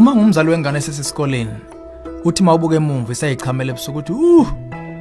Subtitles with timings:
[0.00, 1.50] uma ngumzali wengane esesesikoleni
[2.24, 4.48] uthi mawubuka emuva isayichamela ebusuku uthi uh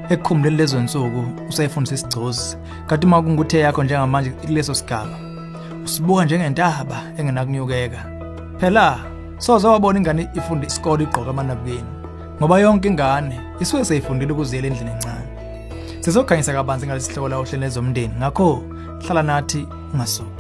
[0.10, 2.58] ekukhumuleni lezo nsuku usayifundisa isigcozi.
[2.88, 5.18] Kanti uma kunguthe yakho njengamanje kuleso sigaba
[5.86, 8.02] usibuka njengentaba engenakunyukeka
[8.60, 9.00] phela
[9.38, 11.92] soze wabona ingane ifunda isikole igqoka amanabukeni
[12.38, 15.30] ngoba yonke ingane isuke seyifundile ukuziyela endlini encane.
[16.00, 18.64] Sizokhanyisa kabanzi ngalesi sihloko la uhlelo lezomndeni ngakho
[19.02, 20.39] hlala nathi ungasuki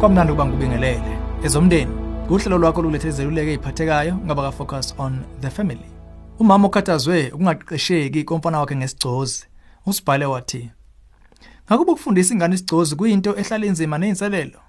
[0.00, 1.92] kwamnandi ukuba ngikubingelele ezomndeni
[2.30, 5.90] uhlelo lwakho lulethe izeluleko eziphathekayo ngaba ka focus on the family.
[6.38, 9.46] Umama okhathazwe ukungaqeqesheki komfana wakhe ngesigcozi
[9.86, 10.70] usibhale wathi
[11.66, 14.60] ngakuba ukufundisa ingane isigcozi kuyinto ehlala inzima nezinselelo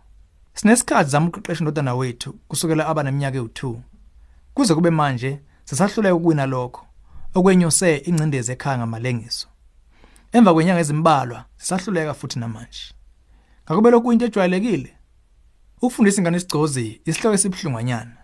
[0.53, 3.75] sinesikhathi zama ukuqeqesha indodana wethu kusukela aba neminyaka ewu2
[4.53, 6.85] kuze kube manje sisahluleka ukuwina lokho
[7.35, 9.47] okwenyuse ingcindezi ekhaya ngamalengiso.
[10.31, 12.93] Emva kwenyanga ezimbalwa sisahluleka futhi namanje.
[13.65, 14.96] Ngakube lokhu into ejwayelekile.
[15.81, 18.17] Ukufundisa ingane isigcozi isihloko esibhlungwanyana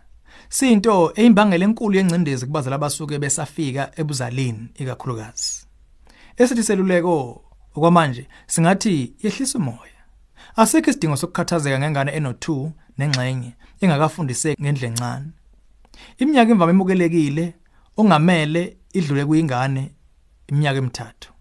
[0.49, 5.65] siyinto eyimbangela enkulu yengcindezi kubazali abasuke besafika ebuzalini ikakhulukazi.
[6.37, 7.41] Esithi seluleko
[7.75, 9.99] okwamanje singathi yehlisa umoya.
[10.55, 13.51] Asikho isidingo sokukhathazeka ngengane eno2 nengxenye
[13.81, 15.27] engakafundiseki ngendle encane.
[16.17, 17.53] Iminyaka imvama emukelekile
[17.97, 19.91] ongamele idlule kuyingane
[20.47, 21.33] iminyaka emithathu.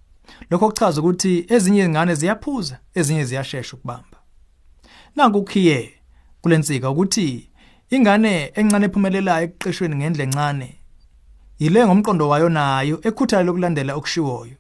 [0.51, 4.19] Lokho kuchaza ukuthi ezinye izingane ziyaphuza ezinye ziyashesha ukubamba.
[5.17, 6.02] Nanku ukhiye
[6.43, 7.51] kulensika ukuthi
[7.91, 10.69] ingane encane ephumelelayo ekuqeshweni ngendle encane
[11.59, 14.57] yile ngomqondo wayo nayo ekhuthala lokulandela okushiwoyo.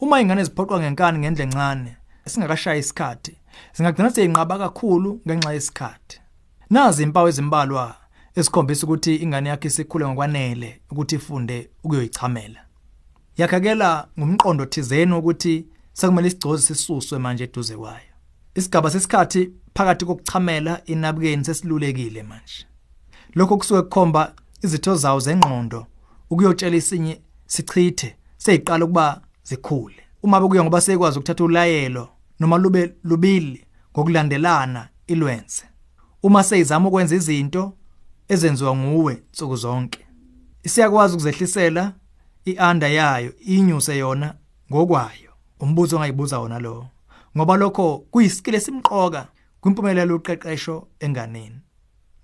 [0.00, 3.34] Uma ingane ziphoqwa ngenkani ngendle encane esingakashaya isikhathi
[3.74, 6.20] zingagcina seyinqaba kakhulu ngenxa yesikhathi.
[6.70, 7.94] Nazi impawu ezimbalwa
[8.34, 12.60] esikhombisa ukuthi ingane yakhe isikhule ngokwanele ukuthi ifunde ukuyoyichamela.
[13.36, 18.12] Yakhakela ngumqondo thizeni ukuthi sekumele isigcozi sisuswe manje eduze kwayo.
[18.54, 19.50] Isigaba sesikhathi
[19.80, 22.66] phakathi kokuchamela inabukeni sesilulekile manje.
[23.34, 25.86] Lokho kusuke kukhomba izitho zawo zengqondo
[26.30, 30.02] ukuyotshela isinye sichithe seyiqala ukuba zikhule.
[30.22, 32.08] Uma bekuya ngoba sekwazi ukuthatha ulayelo
[32.40, 35.64] noma lube lubili ngokulandelana ilwenze.
[36.22, 37.72] Uma seyizama ukwenza izinto
[38.28, 40.06] ezenziwa nguwe nsuku zonke.
[40.62, 41.92] Isiyakwazi ukuzehlisela
[42.44, 44.34] ianda yayo inyuse yona
[44.72, 45.30] ngokwayo.
[45.60, 46.86] Umbuzo ongayibuza wona lo
[47.36, 49.28] ngoba lokho kuyiskill esimqoka
[49.60, 51.60] kwimpumelelo yoqeqesho enganeni.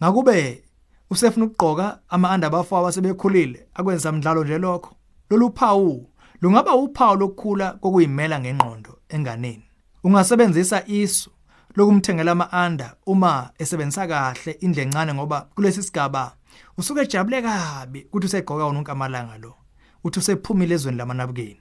[0.03, 0.65] Ngakube
[1.11, 4.97] usefuna ukugqoka ama-under abafawa asebekhulile akwenza mdlalo nje lokho.
[5.31, 6.11] Lolu phawu
[6.41, 9.65] lungaba uphawu lokukhula kokuyimela ngengqondo enganeni.
[10.05, 11.31] Ungasebenzisa isu
[11.77, 16.37] lokumthengela ama-under uma esebenzisa kahle indle encane ngoba kulesi sigaba
[16.79, 19.55] usuke ejabule kabi ukuthi usegqoka wona onke amalanga lo.
[20.05, 21.61] Uthi usephumile ezweni lamanabukeni.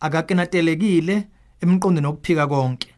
[0.00, 1.28] Akakenatelekile
[1.60, 2.94] emqondweni wokuphika konke.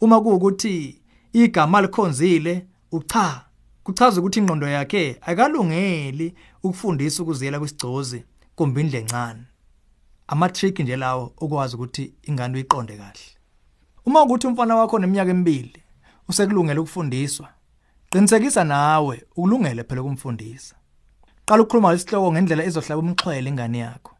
[0.00, 1.02] Uma kuukuthi
[1.32, 3.44] igama likhonzile ucha
[3.82, 8.24] kuchaza ukuthi ingqondo yakhe akalungeli ukufundisa ukuziyela kwisigcozi
[8.54, 9.44] kumbe indle encane
[10.28, 13.20] ama trick nje lawo ukwazi ukuthi ingane uyiqonde kahle.
[14.06, 15.82] Uma ukuthi umfana wakho oneminyaka emibili
[16.28, 17.48] usekulungela ukufundiswa
[18.10, 20.74] qinisekisa nawe ukulungele phela ukumfundisa.
[21.46, 24.14] Qala ukukhuluma lesihloko ngendlela ezohlaba umxhwele ingane yakho.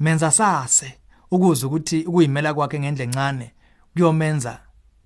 [0.00, 0.98] Menza sase
[1.30, 3.54] ukuze ukuthi ukuyimela kwakhe ngendle encane
[3.92, 4.60] kuyomenza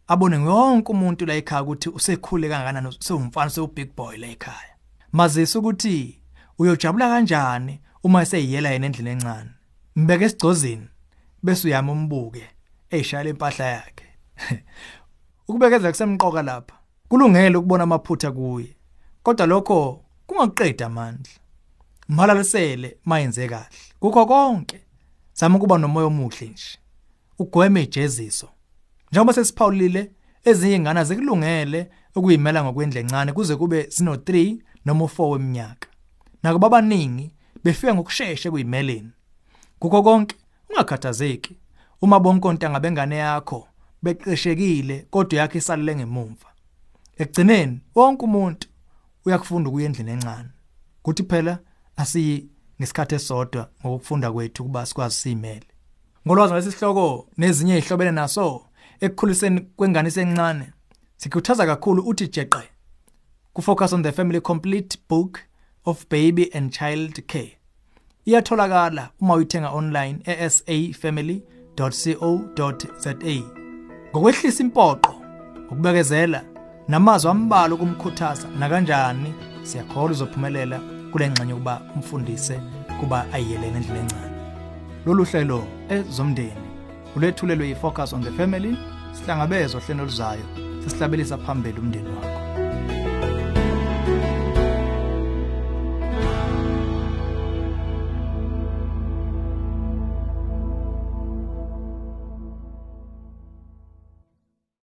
[0.08, 4.74] abone yonke umuntu la ekhaya ukuthi usekhule kangakanani sewumfana sewubig boy la ekhaya.
[5.12, 6.22] Mazisa ukuthi
[6.58, 9.50] uyojabula kanjani uma eseyiyela yena endlini encane?
[9.96, 10.88] Mbeke esigcozini
[11.42, 12.44] bese uyama umbuke
[12.90, 14.06] eyishayela impahla yakhe.
[15.48, 16.76] Ukubekeza kusemqoka lapha
[17.08, 18.76] kulungele ukubona amaphutha kuye
[19.22, 21.32] kodwa lokho kungakuqeda amandla.
[22.08, 23.68] Malalisele mayenze kahle.
[24.00, 24.80] Kukho konke
[25.34, 26.78] zama ukuba nomoya omuhle nje.
[27.38, 28.48] Ugweme ijeziso.
[29.10, 30.12] Njengoba sesiphawulile
[30.44, 35.88] ezinye ingane zekulungele ukuyimela ngokwendle encane kuze kube sino 3 noma 4 weminyaka.
[36.42, 37.30] Nakuba abaningi
[37.64, 39.10] befika ngokusheshsha kuyimeleni
[39.78, 40.36] kukho konke
[40.70, 41.58] ungakhathazeki.
[42.02, 43.68] Uma bonke ontanga bengane yakho
[44.02, 46.48] beqeshekile kodwa yakhe isalele ngemumva
[47.18, 48.68] ekugcineni wonke umuntu
[49.24, 50.48] uyakufunda ukuyendlini encane.
[51.02, 51.58] Kuthi phela
[51.96, 52.48] asiyi
[52.80, 55.66] ngesikhathi esodwa ngokufunda kwethu kuba sikwazi simele
[56.26, 58.67] ngolwazi lesihloko nezinye izihlobene naso
[59.00, 60.72] ekukhuliseni kwengane esencane.
[61.16, 62.62] Sikhuthaza kakhulu uthi jeqe
[63.52, 65.40] ku focus on the family complete book
[65.84, 67.52] of baby and child care.
[68.26, 73.14] Iyatholakala uma uyithenga online esafamily.co.za
[74.12, 75.14] ngokwehlisa impoqo
[75.70, 76.44] ukubekezela
[76.88, 80.80] namazwi ambalo kumkhuthaza na kanjani siyakholwa uzophumelela
[81.12, 82.60] kule ngxenye ukuba umfundise
[83.00, 84.32] kuba ayiyelene endlini encane.
[85.06, 86.67] Lolu hlelo ezomndeni.
[87.16, 88.76] Ulethulelwe yi-focus on the family.
[89.12, 90.44] Sihlangabezwa hlelo luzayo
[90.84, 92.37] sesihlabelisa phambili umndeni wakho.